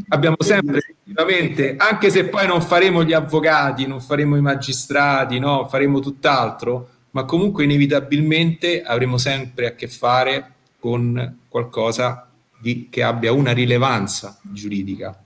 abbiamo 0.10 0.38
sempre 0.40 0.78
effettivamente, 0.78 1.76
anche 1.78 2.10
se 2.12 2.26
poi 2.26 2.48
non 2.48 2.62
faremo 2.62 3.04
gli 3.04 3.14
avvocati, 3.14 3.86
non 3.86 4.00
faremo 4.00 4.38
i 4.38 4.42
magistrati, 4.42 5.40
no? 5.40 5.68
faremo 5.68 6.00
tutt'altro, 6.00 6.90
ma 7.12 7.26
comunque 7.26 7.64
inevitabilmente 7.64 8.84
avremo 8.84 9.18
sempre 9.18 9.68
a 9.68 9.72
che 9.74 9.88
fare 9.88 10.54
con 10.80 11.40
qualcosa 11.48 12.30
di, 12.58 12.88
che 12.90 13.04
abbia 13.04 13.32
una 13.32 13.52
rilevanza 13.52 14.40
giuridica. 14.42 15.18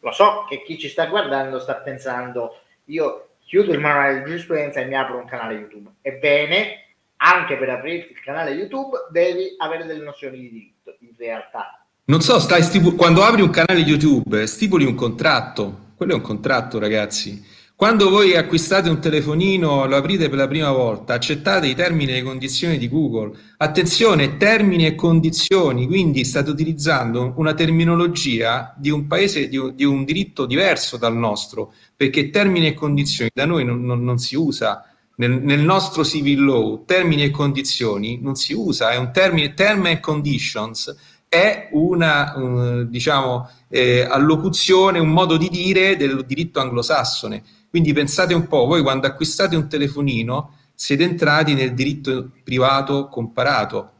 Lo 0.00 0.12
so 0.12 0.44
che 0.48 0.62
chi 0.62 0.78
ci 0.78 0.88
sta 0.88 1.06
guardando 1.06 1.58
sta 1.58 1.74
pensando, 1.76 2.60
io 2.86 3.28
chiudo 3.44 3.72
il 3.72 3.80
manuale 3.80 4.18
di 4.18 4.24
giurisprudenza 4.26 4.80
e 4.80 4.84
mi 4.86 4.94
apro 4.94 5.16
un 5.18 5.24
canale 5.24 5.54
YouTube. 5.54 5.90
Ebbene, 6.02 6.84
anche 7.16 7.56
per 7.56 7.70
aprirti 7.70 8.12
il 8.12 8.20
canale 8.20 8.52
YouTube 8.52 9.08
devi 9.10 9.54
avere 9.58 9.84
delle 9.84 10.04
nozioni 10.04 10.38
di 10.38 10.50
diritto, 10.50 10.96
in 11.00 11.14
realtà. 11.16 11.84
Non 12.04 12.20
so, 12.20 12.38
stai 12.38 12.62
stipu- 12.62 12.94
quando 12.94 13.22
apri 13.22 13.42
un 13.42 13.50
canale 13.50 13.80
YouTube 13.80 14.46
stipuli 14.46 14.84
un 14.84 14.94
contratto, 14.94 15.86
quello 15.96 16.12
è 16.12 16.14
un 16.14 16.22
contratto 16.22 16.78
ragazzi 16.78 17.44
quando 17.78 18.10
voi 18.10 18.34
acquistate 18.34 18.88
un 18.88 18.98
telefonino, 18.98 19.86
lo 19.86 19.94
aprite 19.94 20.28
per 20.28 20.36
la 20.36 20.48
prima 20.48 20.72
volta, 20.72 21.14
accettate 21.14 21.68
i 21.68 21.76
termini 21.76 22.12
e 22.12 22.24
condizioni 22.24 22.76
di 22.76 22.88
Google. 22.88 23.30
Attenzione, 23.58 24.36
termini 24.36 24.84
e 24.84 24.96
condizioni, 24.96 25.86
quindi 25.86 26.24
state 26.24 26.50
utilizzando 26.50 27.34
una 27.36 27.54
terminologia 27.54 28.74
di 28.76 28.90
un 28.90 29.06
paese, 29.06 29.48
di 29.48 29.56
un, 29.56 29.76
di 29.76 29.84
un 29.84 30.04
diritto 30.04 30.44
diverso 30.44 30.96
dal 30.96 31.16
nostro, 31.16 31.72
perché 31.94 32.30
termini 32.30 32.66
e 32.66 32.74
condizioni 32.74 33.30
da 33.32 33.46
noi 33.46 33.64
non, 33.64 33.84
non, 33.84 34.02
non 34.02 34.18
si 34.18 34.34
usa. 34.34 34.84
Nel, 35.14 35.40
nel, 35.40 35.60
nostro 35.60 36.02
civil 36.02 36.44
law, 36.44 36.84
termini 36.84 37.22
e 37.22 37.30
condizioni 37.30 38.18
non 38.20 38.34
si 38.34 38.54
usa, 38.54 38.90
è 38.90 38.96
un 38.96 39.12
termine, 39.12 39.54
term 39.54 39.86
and 39.86 40.00
conditions, 40.00 40.96
è 41.28 41.68
una, 41.70 42.32
un, 42.34 42.86
diciamo, 42.90 43.48
eh, 43.68 44.00
allocuzione, 44.00 44.98
un 44.98 45.10
modo 45.10 45.36
di 45.36 45.48
dire 45.48 45.96
del 45.96 46.24
diritto 46.26 46.58
anglosassone 46.58 47.42
quindi 47.70 47.92
pensate 47.92 48.34
un 48.34 48.46
po', 48.46 48.66
voi 48.66 48.82
quando 48.82 49.06
acquistate 49.06 49.56
un 49.56 49.68
telefonino 49.68 50.54
siete 50.74 51.02
entrati 51.02 51.54
nel 51.54 51.74
diritto 51.74 52.30
privato 52.44 53.08
comparato, 53.08 53.92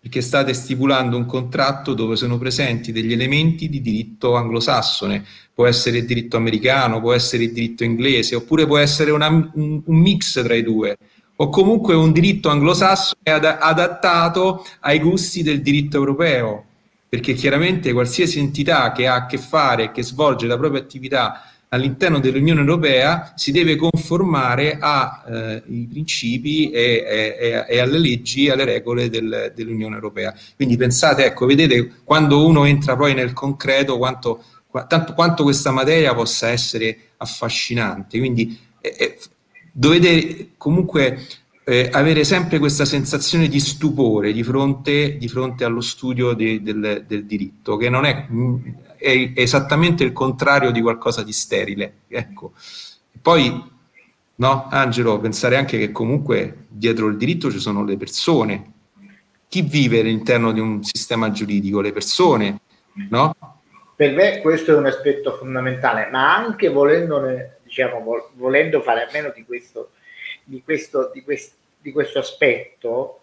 perché 0.00 0.20
state 0.20 0.52
stipulando 0.52 1.16
un 1.16 1.26
contratto 1.26 1.94
dove 1.94 2.16
sono 2.16 2.38
presenti 2.38 2.90
degli 2.90 3.12
elementi 3.12 3.68
di 3.68 3.80
diritto 3.80 4.34
anglosassone, 4.34 5.24
può 5.54 5.66
essere 5.66 5.98
il 5.98 6.06
diritto 6.06 6.36
americano, 6.36 7.00
può 7.00 7.12
essere 7.12 7.44
il 7.44 7.52
diritto 7.52 7.84
inglese, 7.84 8.34
oppure 8.34 8.66
può 8.66 8.78
essere 8.78 9.10
una, 9.10 9.28
un, 9.28 9.82
un, 9.84 9.96
mix 9.96 10.42
tra 10.42 10.54
i 10.54 10.62
due, 10.62 10.96
o 11.36 11.48
comunque 11.50 11.94
un 11.94 12.12
diritto 12.12 12.48
anglosassone 12.48 13.30
ad, 13.30 13.44
adattato 13.44 14.64
ai 14.80 14.98
gusti 15.00 15.42
del 15.42 15.62
diritto 15.62 15.98
europeo, 15.98 16.64
perché 17.08 17.34
chiaramente 17.34 17.92
qualsiasi 17.92 18.38
entità 18.38 18.92
che 18.92 19.06
ha 19.06 19.14
a 19.14 19.26
che 19.26 19.38
fare, 19.38 19.92
che 19.92 20.02
svolge 20.02 20.46
la 20.46 20.56
propria 20.56 20.80
attività 20.80 21.44
all'interno 21.72 22.18
dell'Unione 22.18 22.60
Europea 22.60 23.32
si 23.36 23.52
deve 23.52 23.76
conformare 23.76 24.76
ai 24.80 25.60
eh, 25.66 25.86
principi 25.88 26.70
e, 26.70 27.04
e, 27.38 27.64
e, 27.68 27.78
alle 27.78 27.98
leggi 27.98 28.46
e 28.46 28.50
alle 28.50 28.64
regole 28.64 29.08
del, 29.08 29.52
dell'Unione 29.54 29.94
Europea. 29.94 30.34
Quindi 30.56 30.76
pensate, 30.76 31.24
ecco, 31.24 31.46
vedete 31.46 31.92
quando 32.04 32.44
uno 32.44 32.64
entra 32.64 32.96
poi 32.96 33.14
nel 33.14 33.32
concreto 33.32 33.98
quanto, 33.98 34.42
tanto, 34.88 35.14
quanto 35.14 35.44
questa 35.44 35.70
materia 35.70 36.12
possa 36.12 36.48
essere 36.48 36.96
affascinante. 37.18 38.18
Quindi 38.18 38.58
eh, 38.80 39.18
dovete 39.70 40.50
comunque 40.56 41.20
eh, 41.62 41.88
avere 41.92 42.24
sempre 42.24 42.58
questa 42.58 42.84
sensazione 42.84 43.46
di 43.46 43.60
stupore 43.60 44.32
di 44.32 44.42
fronte, 44.42 45.16
di 45.16 45.28
fronte 45.28 45.62
allo 45.62 45.80
studio 45.80 46.32
de, 46.32 46.60
del, 46.62 47.04
del, 47.06 47.24
diritto, 47.26 47.76
che 47.76 47.88
non 47.88 48.04
è 48.04 48.26
è 49.00 49.32
esattamente 49.34 50.04
il 50.04 50.12
contrario 50.12 50.70
di 50.70 50.82
qualcosa 50.82 51.22
di 51.22 51.32
sterile. 51.32 52.00
Ecco. 52.08 52.52
Poi, 53.20 53.70
no, 54.34 54.68
Angelo, 54.70 55.18
pensare 55.18 55.56
anche 55.56 55.78
che 55.78 55.90
comunque 55.90 56.66
dietro 56.68 57.06
il 57.06 57.16
diritto 57.16 57.50
ci 57.50 57.58
sono 57.58 57.82
le 57.82 57.96
persone. 57.96 58.72
Chi 59.48 59.62
vive 59.62 60.00
all'interno 60.00 60.52
di 60.52 60.60
un 60.60 60.84
sistema 60.84 61.30
giuridico? 61.30 61.80
Le 61.80 61.92
persone, 61.92 62.60
no? 63.08 63.34
Per 63.96 64.12
me 64.14 64.40
questo 64.40 64.72
è 64.72 64.76
un 64.76 64.86
aspetto 64.86 65.36
fondamentale, 65.36 66.08
ma 66.10 66.36
anche 66.36 66.68
volendone, 66.68 67.58
diciamo, 67.64 68.30
volendo 68.34 68.80
fare 68.80 69.02
a 69.02 69.08
meno 69.12 69.32
di 69.34 69.44
questo, 69.44 69.90
di 70.44 70.62
questo, 70.62 71.10
di 71.12 71.22
questo, 71.22 71.54
di 71.80 71.92
questo 71.92 72.18
aspetto, 72.18 73.22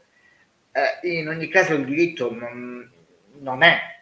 eh, 0.71 1.17
in 1.17 1.27
ogni 1.27 1.47
caso 1.47 1.73
il 1.73 1.85
diritto 1.85 2.31
non, 2.31 2.91
non 3.39 3.63
è 3.63 3.96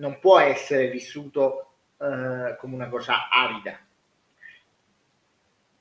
non 0.00 0.18
può 0.18 0.38
essere 0.38 0.88
vissuto 0.88 1.74
eh, 1.98 2.56
come 2.58 2.74
una 2.74 2.88
cosa 2.88 3.28
arida. 3.28 3.78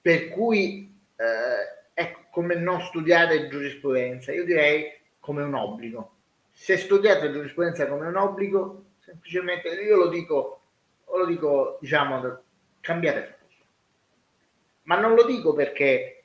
Per 0.01 0.29
cui 0.29 0.93
eh, 1.15 1.91
è 1.93 2.15
come 2.29 2.55
non 2.55 2.81
studiare 2.81 3.47
giurisprudenza, 3.47 4.31
io 4.31 4.45
direi 4.45 4.91
come 5.19 5.43
un 5.43 5.53
obbligo. 5.55 6.15
Se 6.51 6.77
studiate 6.77 7.31
giurisprudenza 7.31 7.87
come 7.87 8.07
un 8.07 8.15
obbligo, 8.15 8.83
semplicemente 8.99 9.69
io 9.69 9.95
lo 9.95 10.09
dico, 10.09 10.61
lo 11.05 11.25
dico 11.25 11.77
diciamo, 11.79 12.41
cambiate 12.81 13.21
tutto. 13.23 13.63
Ma 14.83 14.99
non 14.99 15.15
lo 15.15 15.23
dico 15.25 15.53
perché 15.53 16.23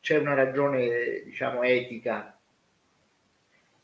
c'è 0.00 0.16
una 0.16 0.34
ragione, 0.34 1.22
diciamo, 1.24 1.62
etica, 1.62 2.38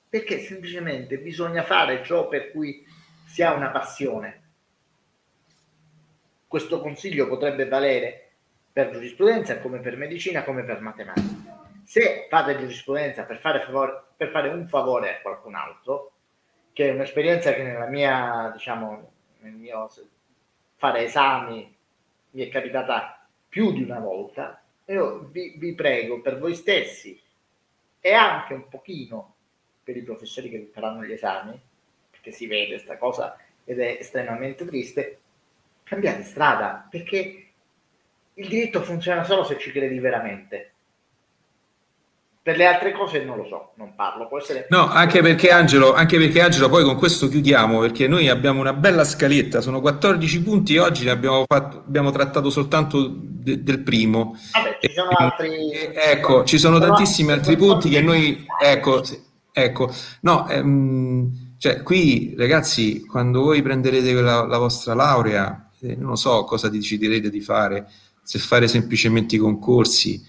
perché 0.09 0.39
semplicemente 0.41 1.19
bisogna 1.19 1.63
fare 1.63 2.03
ciò 2.03 2.29
per 2.29 2.51
cui 2.51 2.85
si 3.27 3.43
ha 3.43 3.53
una 3.53 3.71
passione. 3.71 4.43
Questo 6.47 6.81
consiglio 6.81 7.29
potrebbe 7.29 7.69
valere 7.69 8.31
per 8.73 8.91
giurisprudenza 8.91 9.59
come 9.59 9.81
per 9.81 9.97
medicina 9.97 10.45
come 10.45 10.65
per 10.65 10.81
matematica. 10.81 11.67
Se 11.85 12.27
fate 12.29 12.59
giurisprudenza 12.59 13.25
per 13.25 13.39
fare, 13.39 13.61
favore, 13.61 14.05
per 14.17 14.31
fare 14.31 14.49
un 14.49 14.67
favore 14.67 15.17
a 15.17 15.21
qualcun 15.21 15.55
altro, 15.55 16.13
che 16.73 16.89
è 16.89 16.93
un'esperienza 16.93 17.53
che 17.53 17.63
nella 17.63 17.87
mia, 17.87 18.51
diciamo, 18.53 19.13
nel 19.41 19.53
mio 19.53 19.91
fare 20.77 21.05
esami 21.05 21.77
mi 22.31 22.47
è 22.47 22.49
capitata 22.49 23.27
più 23.49 23.73
di 23.73 23.83
una 23.83 23.99
volta, 23.99 24.63
io 24.87 25.29
vi, 25.31 25.55
vi 25.59 25.75
prego 25.75 26.21
per 26.21 26.39
voi 26.39 26.55
stessi 26.55 27.21
e 28.01 28.13
anche 28.13 28.55
un 28.55 28.69
pochino 28.69 29.35
per 29.89 29.97
i 29.97 30.03
professori 30.03 30.51
che 30.51 30.69
faranno 30.71 31.03
gli 31.03 31.13
esami, 31.13 31.59
perché 32.11 32.31
si 32.31 32.47
vede 32.47 32.75
questa 32.75 32.99
cosa 32.99 33.39
ed 33.65 33.81
è 33.81 33.97
estremamente 33.99 34.67
triste, 34.67 35.19
cambiate 35.83 36.25
strada, 36.25 36.87
perché 36.91 37.47
il 38.35 38.49
diritto 38.49 38.83
funziona 38.83 39.25
solo 39.25 39.45
se 39.45 39.57
ci 39.59 39.73
credi 39.73 39.99
veramente. 39.99 40.73
Per 42.43 42.59
le 42.59 42.67
altre 42.67 42.93
cose 42.93 43.25
non 43.25 43.39
lo 43.39 43.47
so, 43.47 43.73
non 43.77 43.95
parlo. 43.95 44.29
Può 44.29 44.39
essere... 44.39 44.67
No, 44.69 44.91
anche 44.91 45.23
perché, 45.23 45.51
Angelo, 45.51 45.95
anche 45.95 46.19
perché 46.19 46.43
Angelo, 46.43 46.69
poi 46.69 46.85
con 46.85 46.97
questo 46.97 47.29
chiudiamo, 47.29 47.81
perché 47.81 48.07
noi 48.09 48.29
abbiamo 48.29 48.61
una 48.61 48.75
bella 48.75 49.05
scaletta, 49.05 49.63
sono 49.63 49.81
14 49.81 50.43
punti 50.43 50.75
e 50.75 50.81
oggi 50.81 51.05
ne 51.05 51.13
abbiamo, 51.13 51.45
fatto, 51.47 51.79
abbiamo 51.79 52.11
trattato 52.11 52.51
soltanto 52.51 53.11
de, 53.11 53.63
del 53.63 53.81
primo. 53.81 54.39
Vabbè, 54.53 54.79
ci 54.81 54.93
sono 54.93 55.11
e, 55.11 55.15
altri... 55.19 55.93
ecco, 55.95 56.45
ci 56.45 56.59
sono 56.59 56.79
tantissimi 56.79 57.33
altri 57.33 57.57
punti 57.57 57.89
che 57.89 58.03
noi... 58.03 58.47
Ecco, 58.63 59.03
ecco 59.65 59.93
no, 60.23 60.49
ehm, 60.49 61.57
cioè 61.59 61.83
qui 61.83 62.35
ragazzi, 62.37 63.05
quando 63.05 63.43
voi 63.43 63.63
prenderete 63.63 64.13
la, 64.13 64.47
la 64.47 64.59
vostra 64.59 64.95
laurea, 64.95 65.71
eh, 65.81 65.97
non 65.97 66.17
so 66.17 66.45
cosa 66.45 66.69
deciderete 66.69 67.31
di 67.31 67.41
fare, 67.41 67.89
se 68.23 68.39
fare 68.39 68.69
semplicemente 68.69 69.37
i 69.37 69.39
concorsi, 69.39 70.23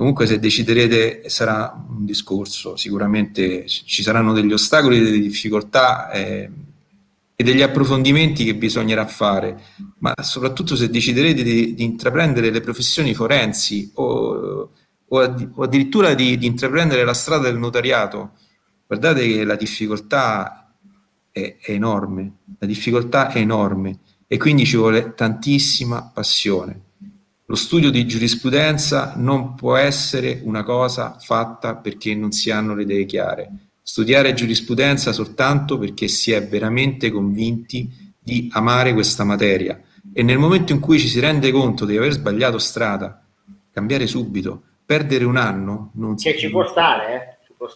Comunque 0.00 0.24
se 0.26 0.38
deciderete 0.38 1.28
sarà 1.28 1.78
un 1.90 2.06
discorso, 2.06 2.74
sicuramente 2.74 3.66
ci 3.66 4.02
saranno 4.02 4.32
degli 4.32 4.50
ostacoli, 4.50 4.98
delle 4.98 5.18
difficoltà 5.18 6.10
eh, 6.10 6.50
e 7.36 7.44
degli 7.44 7.60
approfondimenti 7.60 8.44
che 8.44 8.54
bisognerà 8.54 9.06
fare, 9.06 9.60
ma 9.98 10.14
soprattutto 10.22 10.74
se 10.74 10.88
deciderete 10.88 11.42
di, 11.42 11.74
di 11.74 11.84
intraprendere 11.84 12.48
le 12.48 12.62
professioni 12.62 13.12
forensi 13.12 13.90
o, 13.96 14.70
o, 15.06 15.18
addi, 15.18 15.46
o 15.54 15.62
addirittura 15.64 16.14
di, 16.14 16.38
di, 16.38 16.46
intraprendere 16.46 17.04
la 17.04 17.12
strada 17.12 17.50
del 17.50 17.58
notariato, 17.58 18.38
guardate 18.90 19.24
che 19.24 19.44
la 19.44 19.54
difficoltà 19.54 20.74
è, 21.30 21.58
è 21.60 21.70
enorme, 21.70 22.38
la 22.58 22.66
difficoltà 22.66 23.30
è 23.30 23.38
enorme 23.38 24.00
e 24.26 24.36
quindi 24.36 24.64
ci 24.64 24.76
vuole 24.76 25.14
tantissima 25.14 26.10
passione 26.12 26.88
lo 27.50 27.56
studio 27.56 27.90
di 27.90 28.06
giurisprudenza 28.06 29.14
non 29.16 29.56
può 29.56 29.74
essere 29.74 30.40
una 30.44 30.62
cosa 30.62 31.16
fatta 31.18 31.74
perché 31.74 32.14
non 32.14 32.30
si 32.30 32.48
hanno 32.52 32.76
le 32.76 32.82
idee 32.84 33.04
chiare. 33.06 33.50
Studiare 33.82 34.34
giurisprudenza 34.34 35.10
soltanto 35.10 35.76
perché 35.76 36.06
si 36.06 36.30
è 36.30 36.46
veramente 36.46 37.10
convinti 37.10 38.14
di 38.16 38.48
amare 38.52 38.92
questa 38.92 39.24
materia 39.24 39.82
e 40.12 40.22
nel 40.22 40.38
momento 40.38 40.72
in 40.72 40.78
cui 40.78 41.00
ci 41.00 41.08
si 41.08 41.18
rende 41.18 41.50
conto 41.50 41.84
di 41.84 41.96
aver 41.96 42.12
sbagliato 42.12 42.58
strada, 42.58 43.20
cambiare 43.72 44.06
subito, 44.06 44.62
perdere 44.86 45.24
un 45.24 45.36
anno, 45.36 45.90
non 45.94 46.18
si... 46.18 46.30
Che 46.30 46.38
ci 46.38 46.50
può 46.50 46.64
stare, 46.68 47.14
eh? 47.14 47.29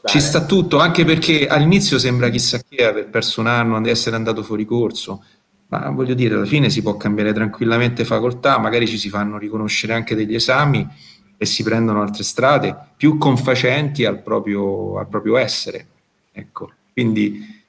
Ci, 0.04 0.20
sta 0.20 0.46
tutto, 0.46 0.78
anche 0.78 1.04
perché 1.04 1.46
all'inizio 1.46 1.98
sembra 1.98 2.30
chissà 2.30 2.58
che 2.66 2.86
aver 2.86 3.08
perso 3.08 3.40
un 3.40 3.48
anno, 3.48 3.80
di 3.82 3.90
essere 3.90 4.16
andato 4.16 4.42
fuori 4.42 4.64
corso, 4.64 5.22
ma 5.68 5.90
voglio 5.90 6.14
dire, 6.14 6.36
alla 6.36 6.46
fine 6.46 6.70
si 6.70 6.80
può 6.80 6.96
cambiare 6.96 7.32
tranquillamente 7.34 8.04
facoltà, 8.04 8.58
magari 8.58 8.86
ci 8.86 8.96
si 8.96 9.10
fanno 9.10 9.36
riconoscere 9.36 9.92
anche 9.92 10.14
degli 10.14 10.34
esami 10.34 10.88
e 11.36 11.44
si 11.44 11.62
prendono 11.62 12.00
altre 12.00 12.22
strade 12.22 12.74
più 12.96 13.18
confacenti 13.18 14.04
al 14.06 14.22
proprio, 14.22 14.98
al 14.98 15.08
proprio 15.08 15.36
essere. 15.36 15.86
Ecco, 16.32 16.70
quindi 16.92 17.62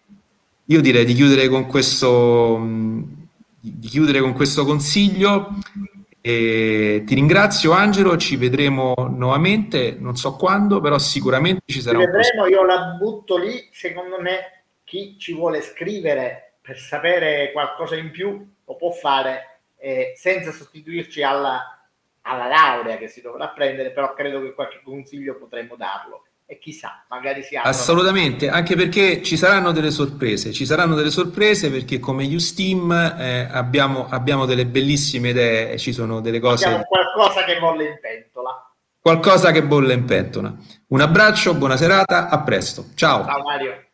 io 0.66 0.82
direi 0.82 1.04
di 1.04 1.14
chiudere 1.14 1.50
con 1.50 1.66
questo, 1.66 2.66
di 3.60 3.88
chiudere 3.88 4.22
con 4.22 4.34
questo 4.34 4.66
consiglio. 4.66 5.50
E 6.28 7.04
ti 7.06 7.14
ringrazio 7.14 7.72
Angelo, 7.72 8.18
ci 8.18 8.36
vedremo 8.36 8.96
nuovamente, 9.16 9.96
non 10.00 10.16
so 10.16 10.36
quando, 10.36 10.82
però 10.82 10.98
sicuramente 10.98 11.62
ci 11.68 11.82
sarà. 11.82 12.00
Ci 12.00 12.06
vedremo, 12.08 12.48
io 12.48 12.66
la 12.66 12.96
butto 12.98 13.38
lì, 13.38 13.70
secondo 13.72 14.20
me 14.20 14.64
chi 14.84 15.20
ci 15.20 15.36
vuole 15.36 15.62
scrivere 15.62 16.56
per 16.62 16.80
sapere 16.80 17.52
qualcosa 17.52 17.96
in 17.96 18.10
più 18.10 18.44
lo 18.66 18.76
può 18.76 18.90
fare 18.90 19.60
eh, 19.78 20.14
senza 20.16 20.52
sostituirci 20.52 21.22
alla, 21.22 21.88
alla 22.22 22.48
laurea 22.48 22.98
che 22.98 23.08
si 23.08 23.22
dovrà 23.22 23.50
prendere, 23.50 23.92
però 23.92 24.16
credo 24.16 24.42
che 24.42 24.56
qualche 24.56 24.82
consiglio 24.84 25.38
potremmo 25.38 25.76
darlo 25.76 26.25
e 26.48 26.60
chissà, 26.60 27.06
magari 27.10 27.42
si 27.42 27.56
apre. 27.56 27.70
Assolutamente, 27.70 28.50
anche 28.50 28.76
perché 28.76 29.24
ci 29.24 29.36
saranno 29.36 29.72
delle 29.72 29.90
sorprese, 29.90 30.52
ci 30.54 30.66
saranno 30.66 30.96
delle 30.96 31.10
sorprese 31.10 31.72
perché 31.72 32.00
come 32.00 32.26
Usteam 32.26 32.92
eh, 32.92 33.48
abbiamo, 33.52 34.08
abbiamo 34.10 34.46
delle 34.46 34.66
bellissime 34.66 35.30
idee 35.30 35.78
ci 35.78 35.92
sono 35.92 36.22
delle 36.22 36.40
cose... 36.40 36.66
Abbiamo 36.66 36.84
qualcosa 36.84 37.44
che 37.44 37.58
bolle 37.58 37.86
in 37.86 37.98
pentola. 38.00 38.70
Qualcosa 39.00 39.52
che 39.52 39.64
bolle 39.64 39.94
in 39.94 40.06
pentola. 40.06 40.56
Un 40.88 41.02
abbraccio, 41.02 41.56
buona 41.56 41.78
serata, 41.78 42.30
a 42.30 42.42
presto. 42.42 42.86
Ciao. 42.96 43.26
Ciao 43.26 43.44
Mario. 43.44 43.85